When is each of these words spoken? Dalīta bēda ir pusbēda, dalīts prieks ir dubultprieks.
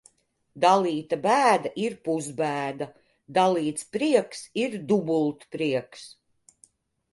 Dalīta 0.63 1.19
bēda 1.25 1.71
ir 1.83 1.97
pusbēda, 2.07 2.87
dalīts 3.39 3.87
prieks 3.97 4.43
ir 4.65 4.81
dubultprieks. 4.93 6.11